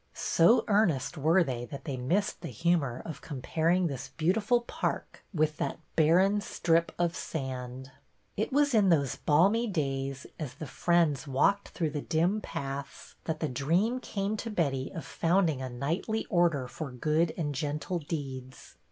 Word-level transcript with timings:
So 0.15 0.63
earnest 0.67 1.15
were 1.15 1.43
they 1.43 1.63
that 1.65 1.85
they 1.85 1.95
missed 1.95 2.41
the 2.41 2.47
humor 2.47 3.03
of 3.05 3.21
comparing 3.21 3.85
this 3.85 4.09
beautiful 4.09 4.61
park 4.61 5.23
with 5.31 5.57
that 5.57 5.77
barren 5.95 6.41
strip 6.41 6.91
of 6.97 7.15
sand. 7.15 7.91
It 8.35 8.51
was 8.51 8.73
in 8.73 8.89
those 8.89 9.15
balmy 9.17 9.67
days, 9.67 10.25
as 10.39 10.55
the 10.55 10.65
friends 10.65 11.27
walked 11.27 11.69
through 11.69 11.91
the 11.91 12.01
dim 12.01 12.41
paths, 12.41 13.13
that 13.25 13.41
the 13.41 13.47
dream 13.47 13.99
came 13.99 14.35
to 14.37 14.49
Betty 14.49 14.91
of 14.91 15.05
founding 15.05 15.61
a 15.61 15.69
knightly 15.69 16.25
order 16.31 16.67
for 16.67 16.91
good 16.91 17.31
and 17.37 17.53
gentle 17.53 17.99
deeds. 17.99 18.77